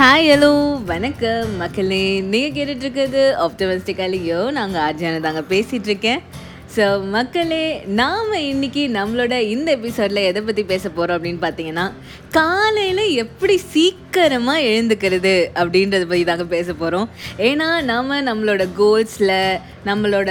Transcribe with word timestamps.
Hi 0.00 0.28
hello 0.30 0.52
வணக்கம். 0.90 1.48
மக்களே 1.60 2.04
நீங்கள் 2.32 2.52
கேட்டுட்ருக்கிறது 2.56 3.22
ஆப்டமிஸ்டிக்காலேயோ 3.46 4.38
நாங்கள் 4.58 4.80
ஆர்ஜியான 4.84 5.18
தாங்க 5.26 5.42
பேசிகிட்ருக்கேன் 5.50 6.20
ஸோ 6.74 6.84
மக்களே 7.14 7.64
நாம் 7.98 8.32
இன்னைக்கு 8.50 8.82
நம்மளோட 8.94 9.40
இந்த 9.54 9.68
எபிசோடில் 9.78 10.20
எதை 10.28 10.42
பற்றி 10.46 10.62
பேச 10.70 10.84
போகிறோம் 10.88 11.16
அப்படின்னு 11.16 11.42
பார்த்தீங்கன்னா 11.42 11.84
காலையில் 12.38 13.04
எப்படி 13.24 13.56
சீக்கிரமாக 13.74 14.64
எழுந்துக்கிறது 14.70 15.34
அப்படின்றத 15.62 16.08
பற்றி 16.12 16.24
தாங்க 16.30 16.46
பேச 16.54 16.68
போகிறோம் 16.72 17.06
ஏன்னா 17.50 17.68
நாம் 17.90 18.16
நம்மளோட 18.30 18.66
கோல்ஸில் 18.80 19.36
நம்மளோட 19.90 20.30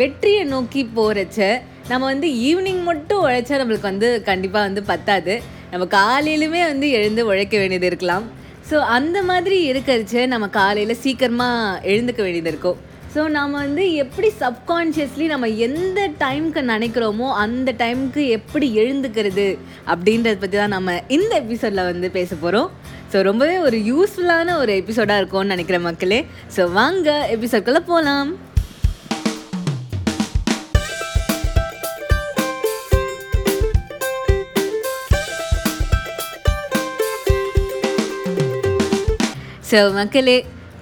வெற்றியை 0.00 0.42
நோக்கி 0.54 0.84
போகிறச்ச 1.00 1.50
நம்ம 1.92 2.02
வந்து 2.12 2.30
ஈவினிங் 2.48 2.82
மட்டும் 2.90 3.22
உழைச்சா 3.26 3.60
நம்மளுக்கு 3.62 3.90
வந்து 3.92 4.10
கண்டிப்பாக 4.22 4.66
வந்து 4.70 4.84
பத்தாது. 4.94 5.36
நம்ம 5.72 5.86
காலையிலுமே 6.00 6.60
வந்து 6.72 6.86
எழுந்து 6.98 7.22
உழைக்க 7.30 7.54
வேண்டியது 7.58 7.86
இருக்கலாம். 7.86 8.26
ஸோ 8.70 8.78
அந்த 8.96 9.18
மாதிரி 9.22 9.56
இருக்கிறச்சு 9.72 10.20
நம்ம 10.26 10.46
காலையில் 10.56 11.00
சீக்கிரமாக 11.04 11.80
எழுந்துக்க 11.92 12.20
வேண்டியது 12.22 12.50
இருக்கும். 12.52 12.78
ஸோ 13.14 13.20
நாம் 13.28 13.52
வந்து 13.52 13.84
எப்படி 13.94 14.28
சப்கான்ஷியஸ்லி 14.40 15.26
நம்ம 15.26 15.46
எந்த 15.66 16.00
டைம்க்கு 16.24 16.62
நினைக்கிறோமோ 16.72 17.28
அந்த 17.44 17.72
டைமுக்கு 17.78 18.22
எப்படி 18.28 18.66
எழுந்துக்கிறது 18.82 19.46
அப்படின்றத 19.92 20.36
பற்றி 20.40 20.56
தான் 20.56 20.74
நம்ம 20.76 20.96
இந்த 21.16 21.32
எபிசோடில் 21.42 21.88
வந்து 21.90 22.10
பேச 22.18 22.30
போகிறோம் 22.34 22.68
ஸோ 23.12 23.22
ரொம்பவே 23.22 23.56
ஒரு 23.58 23.78
யூஸ்ஃபுல்லான 23.90 24.56
ஒரு 24.58 24.72
எபிசோடாக 24.82 25.20
இருக்கும்னு 25.20 25.54
நினைக்கிற 25.54 25.78
மக்களே. 25.80 26.20
ஸோ 26.56 26.64
வாங்க 26.72 27.08
எபிசோட்குள்ளே 27.36 27.82
போகலாம் 27.90 28.30
ஸோ 39.70 39.78
மக்களே 39.98 40.36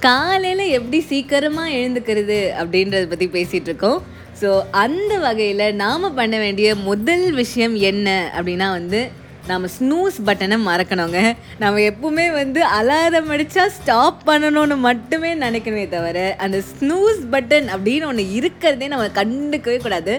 காலையில் 0.05 0.73
எப்படி 0.79 0.99
சீக்கிரமாக 1.11 1.77
எழுந்துக்கிறது 1.79 2.37
அப்படின்றத 2.61 3.05
பற்றி 3.13 3.27
பேசிகிட்டு 3.37 3.71
இருக்கோம். 3.71 4.01
ஸோ 4.41 4.49
அந்த 4.83 5.13
வகையில் 5.25 5.65
நாம் 5.85 6.05
பண்ண 6.19 6.35
வேண்டிய 6.43 6.69
முதல் 6.89 7.25
விஷயம் 7.39 7.75
என்ன 7.91 8.09
அப்படின்னா 8.37 8.67
வந்து 8.79 9.01
நம்ம 9.51 9.69
ஸ்னூஸ் 9.77 10.17
பட்டனை 10.29 10.57
மறக்கணுங்க. 10.69 11.21
நம்ம 11.63 11.83
எப்பவுமே 11.91 12.27
வந்து 12.39 12.61
அலாரம் 12.79 13.31
அடித்தா 13.35 13.65
ஸ்டாப் 13.79 14.21
பண்ணணும்னு 14.29 14.77
மட்டுமே 14.89 15.31
நினைக்கணுமே 15.45 15.85
தவிர 15.95 16.19
அந்த 16.47 16.61
ஸ்னூஸ் 16.73 17.21
பட்டன் 17.35 17.69
அப்படின்னு 17.77 18.09
ஒன்று 18.11 18.25
இருக்கிறதே 18.39 18.89
நம்ம 18.95 19.09
கண்டுக்கவே 19.21 19.79
கூடாது. 19.87 20.15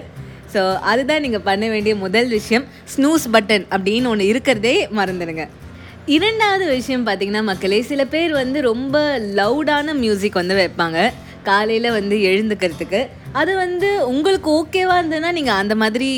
ஸோ 0.54 0.60
அதுதான் 0.90 1.24
நீங்கள் 1.26 1.46
பண்ண 1.48 1.64
வேண்டிய 1.74 1.94
முதல் 2.04 2.28
விஷயம் 2.36 2.66
ஸ்னூஸ் 2.94 3.26
பட்டன் 3.36 3.66
அப்படின்னு 3.76 4.12
ஒன்று 4.14 4.30
இருக்கிறதே 4.34 4.76
மறந்துடுங்க. 5.00 5.46
இரண்டாவது 6.16 6.66
விஷயம் 6.76 7.06
பார்த்தீங்கன்னா 7.06 7.40
மக்களே 7.48 7.78
சில 7.88 8.02
பேர் 8.12 8.32
வந்து 8.40 8.58
ரொம்ப 8.68 8.96
லவுடான 9.38 9.94
மியூசிக் 10.02 10.38
வந்து 10.40 10.54
வைப்பாங்க. 10.60 10.98
காலையில் 11.48 11.88
வந்து 11.96 12.16
எழுந்துக்கிறதுக்கு. 12.30 13.00
அது 13.40 13.52
வந்து 13.64 13.88
உங்களுக்கு 14.12 14.48
ஓகேவாக 14.60 15.00
இருந்ததுன்னா 15.00 15.32
நீங்கள் 15.38 15.60
அந்த 15.62 15.74
மாதிரி 15.82 16.08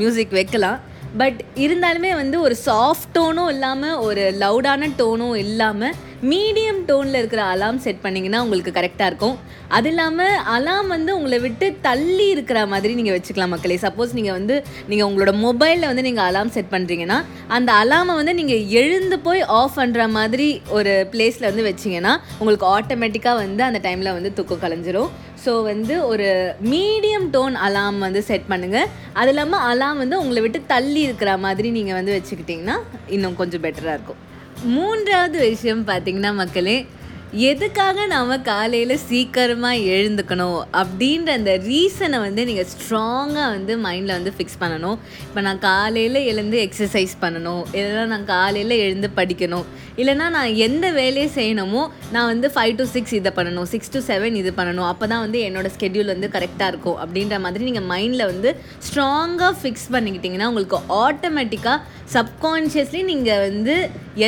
மியூசிக் 0.00 0.36
வைக்கலாம். 0.38 0.78
பட் 1.20 1.40
இருந்தாலுமே 1.66 2.10
வந்து 2.20 2.36
ஒரு 2.46 2.56
சாஃப்ட் 2.66 3.08
டோனும் 3.16 3.50
இல்லாமல் 3.54 3.96
ஒரு 4.08 4.24
லவுடான 4.42 4.90
டோனும் 5.00 5.36
இல்லாமல் 5.44 5.96
மீடியம் 6.30 6.78
டோனில் 6.86 7.18
இருக்கிற 7.18 7.42
அலாம் 7.50 7.76
செட் 7.82 8.00
பண்ணிங்கன்னா 8.04 8.38
உங்களுக்கு 8.44 8.70
கரெக்டாக 8.78 9.10
இருக்கும். 9.10 9.36
அது 9.76 9.88
இல்லாமல் 9.90 10.38
அலாம் 10.54 10.88
வந்து 10.94 11.10
உங்களை 11.16 11.38
விட்டு 11.44 11.66
தள்ளி 11.84 12.26
இருக்கிற 12.34 12.58
மாதிரி 12.72 12.92
நீங்கள் 12.98 13.16
வச்சுக்கலாம் 13.16 13.52
மக்களே. 13.54 13.76
சப்போஸ் 13.84 14.16
நீங்கள் 14.18 14.36
வந்து 14.38 14.56
நீங்கள் 14.88 15.06
உங்களோட 15.08 15.32
மொபைலில் 15.44 15.88
வந்து 15.90 16.04
நீங்கள் 16.08 16.26
அலாம் 16.28 16.52
செட் 16.56 16.72
பண்ணுறீங்கன்னா 16.74 17.18
அந்த 17.56 17.70
அலாமை 17.82 18.14
வந்து 18.20 18.34
நீங்கள் 18.40 18.64
எழுந்து 18.82 19.18
போய் 19.26 19.42
ஆஃப் 19.60 19.78
பண்ணுற 19.80 20.08
மாதிரி 20.18 20.48
ஒரு 20.78 20.94
பிளேஸில் 21.14 21.48
வந்து 21.50 21.66
வச்சிங்கன்னா 21.70 22.14
உங்களுக்கு 22.40 22.66
ஆட்டோமேட்டிக்காக 22.76 23.42
வந்து 23.44 23.64
அந்த 23.70 23.80
டைமில் 23.88 24.16
வந்து 24.18 24.32
தூக்கம் 24.38 24.64
கலைஞ்சிரும். 24.64 25.10
ஸோ 25.44 25.52
வந்து 25.72 25.96
ஒரு 26.12 26.28
மீடியம் 26.72 27.28
டோன் 27.36 27.58
அலாம் 27.66 28.00
வந்து 28.06 28.22
செட் 28.30 28.48
பண்ணுங்கள் 28.52 28.88
அது 29.20 29.32
இல்லாமல் 29.34 29.66
அலாம் 29.72 30.00
வந்து 30.04 30.18
உங்களை 30.22 30.42
விட்டு 30.46 30.62
தள்ளி 30.74 31.02
இருக்கிற 31.08 31.32
மாதிரி 31.46 31.70
நீங்கள் 31.78 32.00
வந்து 32.00 32.16
வச்சுக்கிட்டிங்கன்னா 32.18 32.78
இன்னும் 33.16 33.38
கொஞ்சம் 33.42 33.64
பெட்டராக 33.66 33.98
இருக்கும். 33.98 34.22
மூன்றாவது 34.64 35.38
விஷயம் 35.38 35.86
பார்த்தீங்கன்னா 35.86 36.32
மக்களே 36.32 36.86
எதுக்காக 37.48 38.04
நாம் 38.12 38.30
காலையில் 38.42 39.02
சீக்கிரமாக 39.08 39.82
எழுந்துக்கணும் 39.94 40.60
அப்படின்ற 40.80 41.32
அந்த 41.38 41.52
ரீசனை 41.66 42.18
வந்து 42.24 42.42
நீங்கள் 42.48 42.68
ஸ்ட்ராங்காக 42.70 43.48
வந்து 43.54 43.72
மைண்டில் 43.86 44.14
வந்து 44.16 44.32
ஃபிக்ஸ் 44.36 44.58
பண்ணணும். 44.62 44.96
இப்போ 45.26 45.40
நான் 45.46 45.60
காலையில் 45.66 46.18
எழுந்து 46.30 46.56
எக்ஸசைஸ் 46.66 47.14
பண்ணணும். 47.24 47.60
இல்லைனா 47.74 48.04
நான் 48.14 48.24
காலையில் 48.32 48.74
எழுந்து 48.84 49.10
படிக்கணும். 49.18 49.66
இல்லைன்னா 50.00 50.26
நான் 50.38 50.56
எந்த 50.68 50.86
வேலையை 51.00 51.28
செய்யணுமோ 51.36 51.82
நான் 52.14 52.30
வந்து 52.32 52.48
ஃபைவ் 52.56 52.74
டு 52.80 52.84
சிக்ஸ் 52.94 53.14
இதை 53.20 53.30
பண்ணணும். 53.38 53.68
சிக்ஸ் 53.74 53.92
டு 53.94 54.00
செவன் 54.10 54.40
இது 54.40 54.50
பண்ணணும். 54.60 54.88
அப்போ 54.92 55.04
தான் 55.12 55.24
வந்து 55.26 55.38
என்னோடய 55.46 55.74
ஸ்கெட்யூல் 55.76 56.14
வந்து 56.14 56.28
கரெக்டாக 56.36 56.72
இருக்கும் 56.72 56.98
அப்படின்ற 57.04 57.36
மாதிரி 57.44 57.68
நீங்கள் 57.70 57.88
மைண்டில் 57.92 58.28
வந்து 58.32 58.52
ஸ்ட்ராங்காக 58.88 59.52
ஃபிக்ஸ் 59.60 59.88
பண்ணிக்கிட்டிங்கன்னா 59.96 60.50
உங்களுக்கு 60.52 60.80
ஆட்டோமேட்டிக்காக 61.04 61.78
சப்கான்ஷியஸ்லி 62.16 63.00
நீங்கள் 63.12 63.42
வந்து 63.48 63.74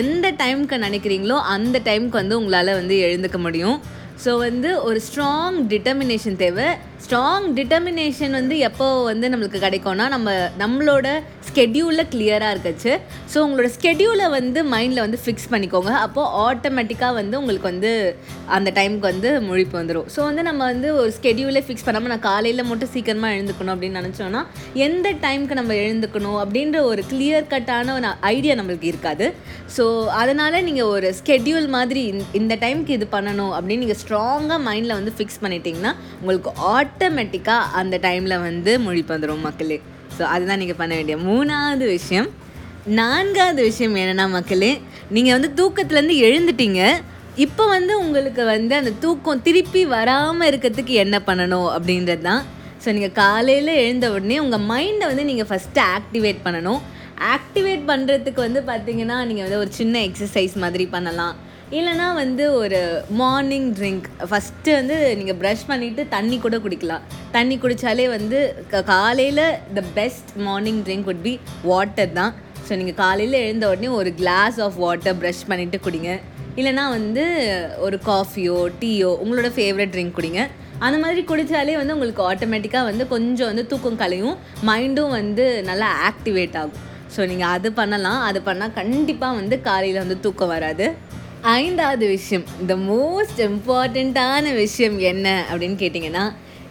எந்த 0.00 0.26
டைமுக்கு 0.40 0.76
நினைக்கிறீங்களோ 0.86 1.36
அந்த 1.54 1.76
டைமுக்கு 1.86 2.20
வந்து 2.22 2.38
உங்களால் 2.40 2.76
வந்து 2.76 2.89
எழுந்துக்க 2.96 3.38
முடியும். 3.38 3.80
ஸோ 4.24 4.30
வந்து 4.46 4.70
ஒரு 4.88 4.98
ஸ்ட்ராங் 5.08 5.58
டிட்டர்மினேஷன் 5.72 6.38
தேவை. 6.44 6.68
ஸ்ட்ராங் 7.04 7.46
டிட்டர்மினேஷன் 7.58 8.34
வந்து 8.38 8.54
எப்போ 8.66 8.86
வந்து 9.10 9.26
நம்மளுக்கு 9.32 9.58
கிடைக்கும்னா 9.64 10.06
நம்ம 10.14 10.30
நம்மளோட 10.62 11.06
ஸ்கெட்யூலில் 11.48 12.08
கிளியராக 12.12 12.54
இருக்குச்சு. 12.54 12.92
ஸோ 13.32 13.38
உங்களோட 13.44 13.68
ஸ்கெடியூலை 13.76 14.26
வந்து 14.36 14.60
மைண்டில் 14.72 15.02
வந்து 15.04 15.18
ஃபிக்ஸ் 15.22 15.48
பண்ணிக்கோங்க. 15.52 15.92
அப்போது 16.06 16.32
ஆட்டோமேட்டிக்காக 16.48 17.14
வந்து 17.20 17.38
உங்களுக்கு 17.40 17.68
வந்து 17.72 17.92
அந்த 18.56 18.68
டைமுக்கு 18.78 19.06
வந்து 19.12 19.30
முழிப்பு 19.46 19.76
வந்துடும் 19.80 20.10
ஸோ 20.16 20.20
வந்து 20.28 20.44
நம்ம 20.48 20.60
வந்து 20.72 20.90
ஒரு 21.00 21.10
ஸ்கெடியூலே 21.18 21.62
ஃபிக்ஸ் 21.68 21.86
பண்ணாமல் 21.86 22.12
நான் 22.14 22.26
காலையில் 22.28 22.68
மட்டும் 22.70 22.92
சீக்கிரமாக 22.94 23.36
எழுந்துக்கணும் 23.38 23.74
அப்படின்னு 23.74 24.02
நினச்சோன்னா 24.02 24.42
எந்த 24.88 25.14
டைமுக்கு 25.24 25.58
நம்ம 25.60 25.74
எழுந்துக்கணும் 25.86 26.38
அப்படின்ற 26.44 26.78
ஒரு 26.90 27.04
கிளியர் 27.12 27.50
கட்டான 27.54 27.96
ஒரு 27.98 28.12
ஐடியா 28.34 28.56
நம்மளுக்கு 28.60 28.92
இருக்காது. 28.92 29.28
ஸோ 29.78 29.86
அதனால் 30.20 30.58
நீங்கள் 30.68 30.92
ஒரு 30.94 31.10
ஸ்கெட்யூல் 31.22 31.68
மாதிரி 31.78 32.04
இந்த 32.42 32.54
டைமுக்கு 32.66 32.96
இது 33.00 33.08
பண்ணணும் 33.16 33.52
அப்படின்னு 33.56 33.84
நீங்கள் 33.86 34.02
ஸ்ட்ராங்காக 34.10 34.60
மைண்டில் 34.66 34.96
வந்து 34.98 35.12
ஃபிக்ஸ் 35.16 35.40
பண்ணிட்டீங்கன்னா 35.42 35.90
உங்களுக்கு 36.20 36.50
ஆட்டோமேட்டிக்காக 36.76 37.66
அந்த 37.80 37.96
டைமில் 38.06 38.34
வந்து 38.46 38.72
முழிப்பு 38.84 39.12
வந்துடும் 39.14 39.44
மக்களே. 39.46 39.76
ஸோ 40.16 40.22
அதுதான் 40.34 40.60
நீங்கள் 40.62 40.78
பண்ண 40.80 40.92
வேண்டிய 40.98 41.16
மூணாவது 41.26 41.84
விஷயம். 41.96 42.28
நான்காவது 42.98 43.60
விஷயம் 43.68 43.94
என்னென்னா 44.00 44.26
மக்களே 44.34 44.70
நீங்கள் 45.16 45.36
வந்து 45.36 45.50
தூக்கத்துலேருந்து 45.58 46.16
எழுந்துட்டீங்க. 46.28 46.80
இப்போ 47.44 47.66
வந்து 47.74 47.92
உங்களுக்கு 48.04 48.44
வந்து 48.54 48.74
அந்த 48.80 48.92
தூக்கம் 49.04 49.44
திருப்பி 49.46 49.82
வராமல் 49.94 50.48
இருக்கிறதுக்கு 50.50 50.96
என்ன 51.04 51.20
பண்ணணும் 51.28 51.68
அப்படின்றது 51.76 52.24
தான். 52.28 52.42
ஸோ 52.84 52.88
நீங்கள் 52.96 53.14
காலையில் 53.22 53.72
எழுந்த 53.84 54.10
உடனே 54.16 54.38
உங்கள் 54.46 54.66
மைண்டை 54.72 55.08
வந்து 55.12 55.26
நீங்கள் 55.30 55.48
ஃபஸ்ட்டு 55.50 55.84
ஆக்டிவேட் 55.98 56.40
பண்ணணும். 56.46 56.80
ஆக்டிவேட் 57.34 57.84
பண்ணுறதுக்கு 57.92 58.42
வந்து 58.46 58.62
பார்த்திங்கன்னா 58.72 59.18
நீங்கள் 59.30 59.46
வந்து 59.46 59.60
ஒரு 59.64 59.72
சின்ன 59.78 60.02
எக்ஸசைஸ் 60.08 60.56
மாதிரி 60.64 60.86
பண்ணலாம். 60.96 61.36
இல்லைனா 61.70 62.14
வந்து 62.14 62.52
ஒரு 62.52 63.04
மார்னிங் 63.08 63.74
ட்ரிங்க் 63.74 64.02
ஃபஸ்ட்டு 64.18 64.72
வந்து 64.72 65.16
நீங்கள் 65.16 65.36
ப்ரஷ் 65.36 65.70
பண்ணிவிட்டு 65.70 66.08
தண்ணி 66.08 66.38
கூட 66.38 66.56
குடிக்கலாம். 66.56 67.00
தண்ணி 67.30 67.56
குடித்தாலே 67.56 68.08
வந்து 68.08 68.64
க- 68.68 68.82
காலையில் 68.82 69.54
the 69.74 69.82
best 69.94 70.28
morning 70.36 70.84
drink 70.84 71.08
would 71.08 71.20
be 71.22 71.40
water 71.62 72.12
தான். 72.12 72.34
ஸோ 72.68 72.76
நீங்கள் 72.76 72.94
காலையில் 72.94 73.32
எழுந்த 73.32 73.68
உடனே 73.68 73.88
ஒரு 73.88 74.14
கிளாஸ் 74.14 74.60
ஆஃப் 74.60 74.74
வாட்டர் 74.74 75.16
ப்ரஷ் 75.16 75.48
பண்ணிவிட்டு 75.48 75.80
குடிங்க. 75.84 76.20
இல்லைனா 76.56 76.88
வந்து 76.88 77.24
ஒரு 77.78 78.00
காஃபியோ 78.06 78.68
டீயோ 78.80 79.16
உங்களோட 79.24 79.50
ஃபேவரட் 79.50 79.92
ட்ரிங்க் 79.92 80.12
குடிங்க. 80.16 80.46
அந்த 80.78 80.98
மாதிரி 80.98 81.20
குடித்தாலே 81.22 81.76
வந்து 81.76 81.98
உங்களுக்கு 81.98 82.32
ஆட்டோமேட்டிக்காக 82.32 82.82
வந்து 82.82 83.08
கொஞ்சம் 83.08 83.46
வந்து 83.46 83.66
தூக்கம் 83.66 83.96
கலையும். 83.96 84.36
மைண்டும் 84.66 85.08
வந்து 85.08 85.62
நல்லா 85.62 85.96
ஆக்டிவேட் 86.10 86.56
ஆகும். 86.56 86.72
ஸோ 87.16 87.26
நீங்கள் 87.26 87.48
அது 87.48 87.72
பண்ணலாம். 87.72 88.20
அது 88.20 88.42
பண்ணால் 88.46 88.72
கண்டிப்பாக 88.72 89.34
வந்து 89.34 89.60
காலையில் 89.60 89.98
வந்து 89.98 90.20
தூக்கம் 90.20 90.48
வராது. 90.48 91.08
ஐந்தாவது 91.42 92.06
விஷயம் 92.06 92.44
த 92.66 92.74
மோஸ்ட் 92.88 93.40
இம்பார்ட்டண்ட்டான 93.40 94.54
விஷயம் 94.54 94.98
என்ன 94.98 95.44
அப்படின்னு 95.50 95.78
கேட்டிங்கன்னா 95.78 96.24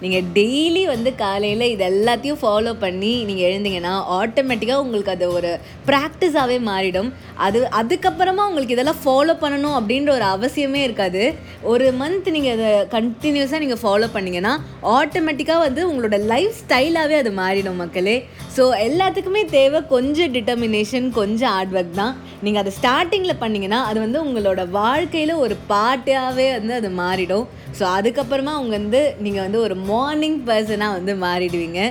நீங்கள் 0.04 0.28
டெய்லி 0.38 0.84
வந்து 0.92 1.12
காலையில் 1.22 1.66
இது 1.72 1.84
எல்லாத்தையும் 1.92 2.42
ஃபாலோ 2.44 2.74
பண்ணி 2.84 3.14
நீங்கள் 3.30 3.48
எழுந்தீங்கன்னா 3.50 3.94
ஆட்டோமேட்டிக்காக 4.20 4.84
உங்களுக்கு 4.86 5.14
அது 5.16 5.26
ஒரு 5.38 5.52
ப்ராக்டிஸாகவே 5.90 6.58
மாறிடும். 6.70 7.10
அது 7.48 7.60
அதுக்கப்புறமா 7.80 8.46
உங்களுக்கு 8.50 8.76
இதெல்லாம் 8.76 9.02
ஃபாலோ 9.06 9.36
பண்ணணும் 9.44 9.78
அப்படின்ற 9.80 10.12
ஒரு 10.18 10.28
அவசியமே 10.36 10.82
இருக்காது. 10.88 11.24
ஒரு 11.72 11.88
மந்த் 12.02 12.30
நீங்கள் 12.36 12.56
அதை 12.58 12.72
கண்டினியூஸாக 12.96 13.64
நீங்கள் 13.66 13.82
ஃபாலோ 13.84 14.10
பண்ணிங்கன்னா 14.16 14.54
ஆட்டோமேட்டிக்காக 14.98 15.66
வந்து 15.68 15.84
உங்களோட 15.92 16.20
லைஃப் 16.34 16.58
ஸ்டைலாகவே 16.64 17.18
அது 17.24 17.34
மாறிடும் 17.42 17.82
மக்களே. 17.84 18.18
ஸோ 18.56 18.64
எல்லாத்துக்குமே 18.88 19.42
தேவை 19.58 19.80
கொஞ்சம் 19.94 20.32
டிட்டர்மினேஷன் 20.36 21.08
கொஞ்சம் 21.20 21.52
ஹார்ட் 21.56 21.76
ஒர்க் 21.80 22.00
தான். 22.02 22.16
நீங்கள் 22.46 22.62
அதை 22.64 22.72
ஸ்டார்டிங்கில் 22.80 23.42
பண்ணிங்கன்னா 23.44 23.80
அது 23.90 24.00
வந்து 24.06 24.20
உங்களோட 24.28 24.62
வாழ்க்கையில் 24.82 25.42
ஒரு 25.46 25.56
பாட்டாகவே 25.72 26.48
வந்து 26.58 26.74
அது 26.80 26.90
மாறிடும். 27.04 27.46
ஸோ 27.78 27.84
அதுக்கப்புறமா 27.98 28.54
அவங்க 28.58 28.74
வந்து 28.80 29.02
நீங்கள் 29.26 29.46
வந்து 29.46 29.60
ஒரு 29.66 29.76
மார்னிங் 29.90 30.40
பர்சனாக 30.50 30.98
வந்து 30.98 31.14
மாறிடுவீங்க. 31.26 31.82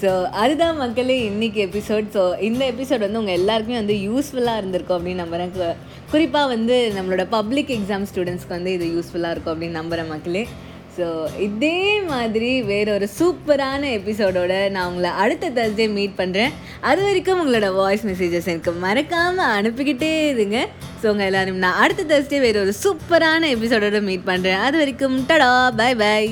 ஸோ 0.00 0.10
அதுதான் 0.42 0.78
மக்களே 0.80 1.16
இன்னைக்கு 1.30 1.60
எபிசோட் 1.66 2.06
ஸோ 2.16 2.22
இந்த 2.48 2.62
எபிசோட் 2.72 3.04
வந்து 3.04 3.20
உங்கள் 3.20 3.38
எல்லாருக்குமே 3.40 3.78
வந்து 3.80 3.96
யூஸ்ஃபுல்லாக 4.08 4.60
இருந்திருக்கும் 4.60 4.96
அப்படின்னு 4.98 5.22
நம்புகிறேன் 5.24 5.78
குறிப்பாக 6.12 6.46
வந்து 6.54 6.76
நம்மளோட 6.96 7.24
பப்ளிக் 7.36 7.72
எக்ஸாம் 7.76 8.06
ஸ்டூடெண்ட்ஸ்க்கு 8.10 8.56
வந்து 8.58 8.72
இது 8.76 8.86
யூஸ்ஃபுல்லாக 8.96 9.34
இருக்கும் 9.34 9.54
அப்படின்னு 9.54 9.78
நம்புகிறேன் 9.80 10.10
மக்களே. 10.14 10.44
ஸோ 10.96 11.06
இதே 11.46 11.76
மாதிரி 12.12 12.48
வேற 12.70 12.86
ஒரு 12.98 13.06
சூப்பரான 13.18 13.82
எபிசோடோட 13.98 14.54
நான் 14.74 14.88
உங்களை 14.90 15.10
அடுத்த 15.24 15.50
தர்ஸ்டே 15.58 15.86
மீட் 15.96 16.18
பண்ணுறேன் 16.20 16.54
அது 16.90 17.00
வரைக்கும் 17.08 17.40
உங்களோட 17.42 17.68
வாய்ஸ் 17.80 18.06
மெசேஜஸ் 18.10 18.50
எனக்கு 18.52 18.74
மறக்காமல் 18.86 19.54
அனுப்பிக்கிட்டே 19.58 20.12
இருங்க. 20.34 20.60
ஸோ 21.02 21.06
உங்கள் 21.12 21.28
எல்லாரும் 21.30 21.62
நான் 21.64 21.80
அடுத்த 21.84 22.08
தர்ஸ்டே 22.12 22.40
வேற 22.46 22.58
ஒரு 22.66 22.74
சூப்பரான 22.84 23.50
எபிசோடோட 23.56 24.00
மீட் 24.08 24.28
பண்ணுறேன் 24.32 24.64
அது 24.68 24.78
வரைக்கும் 24.82 25.18
டடா 25.30 25.52
பை 25.82 25.92
பை 26.02 26.24